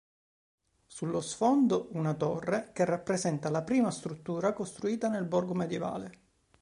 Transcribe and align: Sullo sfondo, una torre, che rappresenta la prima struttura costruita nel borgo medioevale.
Sullo 0.87 1.21
sfondo, 1.21 1.89
una 1.91 2.15
torre, 2.15 2.71
che 2.73 2.85
rappresenta 2.85 3.51
la 3.51 3.61
prima 3.61 3.91
struttura 3.91 4.51
costruita 4.51 5.07
nel 5.09 5.25
borgo 5.25 5.53
medioevale. 5.53 6.19